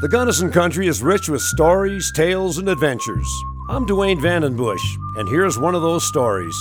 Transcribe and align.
The 0.00 0.06
Gunnison 0.06 0.52
country 0.52 0.86
is 0.86 1.02
rich 1.02 1.28
with 1.28 1.42
stories, 1.42 2.12
tales, 2.12 2.58
and 2.58 2.68
adventures. 2.68 3.28
I'm 3.68 3.84
Duane 3.84 4.20
Vandenbusche, 4.20 4.96
and 5.16 5.28
here's 5.28 5.58
one 5.58 5.74
of 5.74 5.82
those 5.82 6.06
stories. 6.06 6.54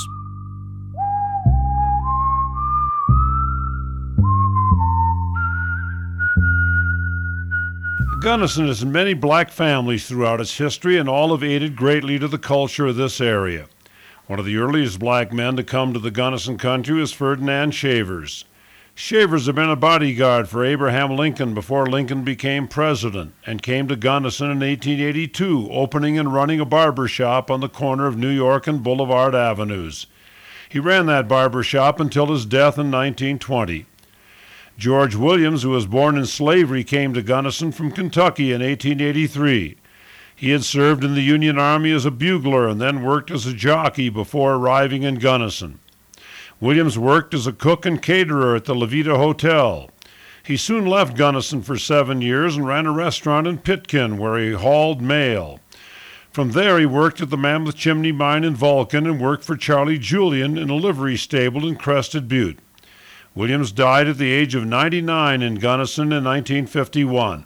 Gunnison 8.21 8.65
has 8.65 8.83
many 8.83 9.13
black 9.13 9.51
families 9.51 10.07
throughout 10.07 10.41
its 10.41 10.57
history, 10.57 10.97
and 10.97 11.07
all 11.07 11.29
have 11.29 11.43
aided 11.43 11.75
greatly 11.75 12.17
to 12.17 12.27
the 12.27 12.39
culture 12.39 12.87
of 12.87 12.95
this 12.95 13.21
area. 13.21 13.67
One 14.25 14.39
of 14.39 14.45
the 14.45 14.57
earliest 14.57 14.97
black 14.97 15.31
men 15.31 15.55
to 15.57 15.63
come 15.63 15.93
to 15.93 15.99
the 15.99 16.09
Gunnison 16.09 16.57
country 16.57 16.99
was 16.99 17.13
Ferdinand 17.13 17.75
Shavers. 17.75 18.45
Shavers 18.99 19.45
had 19.45 19.53
been 19.53 19.69
a 19.69 19.75
bodyguard 19.75 20.49
for 20.49 20.65
Abraham 20.65 21.15
Lincoln 21.15 21.53
before 21.53 21.85
Lincoln 21.85 22.23
became 22.23 22.67
president 22.67 23.35
and 23.45 23.61
came 23.61 23.87
to 23.87 23.95
Gunnison 23.95 24.47
in 24.47 24.59
1882, 24.61 25.69
opening 25.71 26.17
and 26.17 26.33
running 26.33 26.59
a 26.59 26.65
barber 26.65 27.07
shop 27.07 27.51
on 27.51 27.59
the 27.59 27.69
corner 27.69 28.07
of 28.07 28.17
New 28.17 28.27
York 28.27 28.65
and 28.65 28.81
Boulevard 28.81 29.35
Avenues. 29.35 30.07
He 30.67 30.79
ran 30.79 31.05
that 31.05 31.27
barber 31.27 31.61
shop 31.61 31.99
until 31.99 32.25
his 32.25 32.47
death 32.47 32.79
in 32.79 32.89
1920. 32.89 33.85
George 34.79 35.13
Williams, 35.15 35.61
who 35.61 35.69
was 35.69 35.85
born 35.85 36.17
in 36.17 36.25
slavery, 36.25 36.83
came 36.83 37.13
to 37.13 37.21
Gunnison 37.21 37.71
from 37.71 37.91
Kentucky 37.91 38.51
in 38.51 38.61
1883. 38.63 39.77
He 40.35 40.49
had 40.49 40.63
served 40.63 41.03
in 41.03 41.13
the 41.13 41.21
Union 41.21 41.59
Army 41.59 41.91
as 41.91 42.05
a 42.05 42.11
bugler 42.11 42.67
and 42.67 42.81
then 42.81 43.03
worked 43.03 43.29
as 43.29 43.45
a 43.45 43.53
jockey 43.53 44.09
before 44.09 44.55
arriving 44.55 45.03
in 45.03 45.19
Gunnison. 45.19 45.77
Williams 46.59 46.97
worked 46.97 47.33
as 47.33 47.45
a 47.45 47.51
cook 47.53 47.85
and 47.85 48.01
caterer 48.01 48.55
at 48.55 48.65
the 48.65 48.73
La 48.73 48.87
Veta 48.87 49.17
Hotel. 49.17 49.89
He 50.43 50.57
soon 50.57 50.85
left 50.85 51.17
Gunnison 51.17 51.61
for 51.61 51.77
seven 51.77 52.21
years 52.21 52.55
and 52.55 52.65
ran 52.65 52.85
a 52.85 52.91
restaurant 52.91 53.45
in 53.45 53.59
Pitkin 53.59 54.17
where 54.17 54.37
he 54.37 54.53
hauled 54.53 55.01
mail. 55.01 55.59
From 56.31 56.51
there, 56.51 56.79
he 56.79 56.85
worked 56.85 57.21
at 57.21 57.29
the 57.29 57.37
Mammoth 57.37 57.75
Chimney 57.75 58.11
Mine 58.11 58.43
in 58.43 58.55
Vulcan 58.55 59.05
and 59.05 59.19
worked 59.19 59.43
for 59.43 59.57
Charlie 59.57 59.97
Julian 59.97 60.57
in 60.57 60.69
a 60.69 60.75
livery 60.75 61.17
stable 61.17 61.67
in 61.67 61.75
Crested 61.75 62.27
Butte. 62.27 62.59
Williams 63.35 63.71
died 63.71 64.07
at 64.07 64.17
the 64.17 64.31
age 64.31 64.55
of 64.55 64.65
99 64.65 65.41
in 65.43 65.55
Gunnison 65.55 66.05
in 66.05 66.23
1951. 66.23 67.45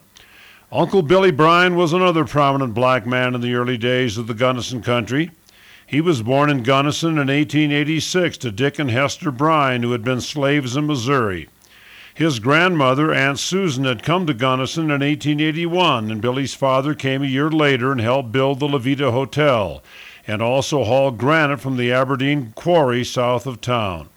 Uncle 0.71 1.01
Billy 1.01 1.31
Bryan 1.31 1.75
was 1.75 1.91
another 1.91 2.23
prominent 2.23 2.73
black 2.73 3.05
man 3.05 3.35
in 3.35 3.41
the 3.41 3.55
early 3.55 3.77
days 3.77 4.17
of 4.17 4.27
the 4.27 4.33
Gunnison 4.33 4.81
country. 4.81 5.31
He 5.91 5.99
was 5.99 6.21
born 6.21 6.49
in 6.49 6.63
Gunnison 6.63 7.19
in 7.19 7.27
1886 7.27 8.37
to 8.37 8.51
Dick 8.53 8.79
and 8.79 8.89
Hester 8.89 9.29
Bryan, 9.29 9.83
who 9.83 9.91
had 9.91 10.05
been 10.05 10.21
slaves 10.21 10.77
in 10.77 10.87
Missouri. 10.87 11.49
His 12.13 12.39
grandmother, 12.39 13.13
Aunt 13.13 13.39
Susan, 13.39 13.83
had 13.83 14.01
come 14.01 14.25
to 14.25 14.33
Gunnison 14.33 14.85
in 14.85 15.01
1881, 15.01 16.09
and 16.09 16.21
Billy's 16.21 16.53
father 16.53 16.93
came 16.93 17.21
a 17.21 17.27
year 17.27 17.49
later 17.49 17.91
and 17.91 17.99
helped 17.99 18.31
build 18.31 18.61
the 18.61 18.69
La 18.69 18.77
Veta 18.77 19.11
Hotel 19.11 19.83
and 20.25 20.41
also 20.41 20.85
hauled 20.85 21.17
granite 21.17 21.59
from 21.59 21.75
the 21.75 21.91
Aberdeen 21.91 22.53
quarry 22.55 23.03
south 23.03 23.45
of 23.45 23.59
town. 23.59 24.07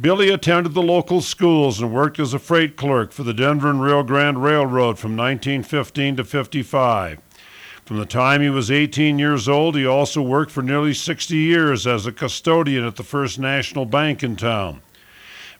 Billy 0.00 0.30
attended 0.30 0.74
the 0.74 0.82
local 0.82 1.20
schools 1.20 1.80
and 1.80 1.94
worked 1.94 2.18
as 2.18 2.34
a 2.34 2.40
freight 2.40 2.76
clerk 2.76 3.12
for 3.12 3.22
the 3.22 3.32
Denver 3.32 3.70
and 3.70 3.80
Rio 3.80 4.02
Grande 4.02 4.42
Railroad 4.42 4.98
from 4.98 5.16
1915 5.16 6.16
to 6.16 6.24
55. 6.24 7.20
From 7.88 7.96
the 7.96 8.04
time 8.04 8.42
he 8.42 8.50
was 8.50 8.70
18 8.70 9.18
years 9.18 9.48
old, 9.48 9.74
he 9.74 9.86
also 9.86 10.20
worked 10.20 10.50
for 10.50 10.62
nearly 10.62 10.92
60 10.92 11.34
years 11.34 11.86
as 11.86 12.04
a 12.04 12.12
custodian 12.12 12.84
at 12.84 12.96
the 12.96 13.02
First 13.02 13.38
National 13.38 13.86
Bank 13.86 14.22
in 14.22 14.36
town. 14.36 14.82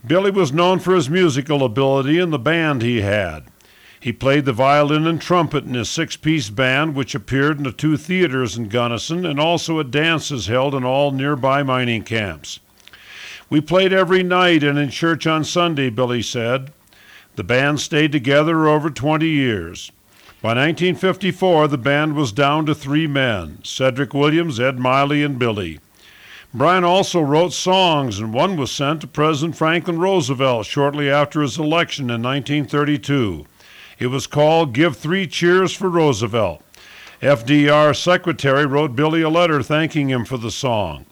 Billy 0.07 0.31
was 0.31 0.53
known 0.53 0.79
for 0.79 0.95
his 0.95 1.09
musical 1.09 1.65
ability 1.65 2.19
and 2.19 2.31
the 2.31 2.39
band 2.39 2.83
he 2.83 3.01
had. 3.01 3.45
He 3.99 4.13
played 4.13 4.45
the 4.45 4.53
violin 4.53 5.07
and 5.07 5.19
trumpet 5.19 5.65
in 5.65 5.73
his 5.73 5.89
six 5.89 6.19
piece 6.19 6.51
band, 6.51 6.95
which 6.95 7.15
appeared 7.15 7.57
in 7.57 7.65
the 7.65 7.73
two 7.73 7.97
theaters 7.97 8.59
in 8.59 8.69
Gunnison 8.69 9.25
and 9.25 9.41
also 9.41 9.81
at 9.81 9.91
dances 9.91 10.49
held 10.49 10.75
in 10.75 10.85
all 10.85 11.13
nearby 11.13 11.63
mining 11.63 12.03
camps. 12.03 12.61
We 13.49 13.63
played 13.63 13.95
every 13.95 14.23
night 14.23 14.63
and 14.63 14.79
in 14.79 14.91
church 14.91 15.27
on 15.27 15.45
Sunday, 15.45 15.89
Billy 15.89 16.21
said. 16.21 16.75
The 17.37 17.45
band 17.45 17.81
stayed 17.81 18.13
together 18.13 18.69
over 18.69 18.91
20 18.91 19.27
years. 19.27 19.91
By 20.41 20.51
1954, 20.51 21.67
the 21.67 21.77
band 21.77 22.15
was 22.15 22.31
down 22.31 22.65
to 22.67 22.75
three 22.75 23.09
men 23.09 23.59
Cedric 23.65 24.15
Williams, 24.15 24.61
Ed 24.61 24.79
Miley, 24.79 25.25
and 25.25 25.37
Billy. 25.37 25.81
Bryan 26.55 26.85
also 26.85 27.21
wrote 27.21 27.53
songs, 27.53 28.21
and 28.21 28.33
one 28.33 28.57
was 28.57 28.71
sent 28.71 29.01
to 29.01 29.09
President 29.09 29.57
Franklin 29.57 29.99
Roosevelt 29.99 30.65
shortly 30.65 31.11
after 31.11 31.43
his 31.43 31.59
election 31.59 32.05
in 32.05 32.23
1932. 32.23 33.47
It 33.99 34.07
was 34.07 34.29
called 34.29 34.75
Give 34.75 34.97
Three 34.97 35.27
Cheers 35.27 35.75
for 35.75 35.91
Roosevelt. 35.91 36.63
FDR's 37.21 37.99
secretary 37.99 38.65
wrote 38.65 38.95
Billy 38.95 39.23
a 39.23 39.29
letter 39.29 39.61
thanking 39.61 40.09
him 40.09 40.25
for 40.25 40.39
the 40.39 40.53
song. 40.53 41.05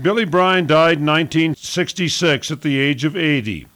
Billy 0.00 0.24
Bryan 0.24 0.68
died 0.68 0.98
in 0.98 1.06
1966 1.06 2.52
at 2.52 2.62
the 2.62 2.78
age 2.78 3.04
of 3.04 3.16
80. 3.16 3.66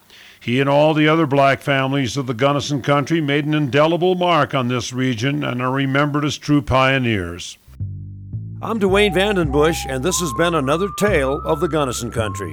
He 0.42 0.58
and 0.58 0.68
all 0.68 0.92
the 0.92 1.06
other 1.06 1.26
black 1.26 1.60
families 1.60 2.16
of 2.16 2.26
the 2.26 2.34
Gunnison 2.34 2.82
country 2.82 3.20
made 3.20 3.46
an 3.46 3.54
indelible 3.54 4.16
mark 4.16 4.54
on 4.54 4.66
this 4.66 4.92
region 4.92 5.44
and 5.44 5.62
are 5.62 5.70
remembered 5.70 6.24
as 6.24 6.36
true 6.36 6.60
pioneers. 6.60 7.58
I'm 8.60 8.80
Duane 8.80 9.14
Vandenbusche, 9.14 9.86
and 9.88 10.04
this 10.04 10.18
has 10.18 10.32
been 10.32 10.56
another 10.56 10.88
tale 10.98 11.40
of 11.44 11.60
the 11.60 11.68
Gunnison 11.68 12.10
country. 12.10 12.52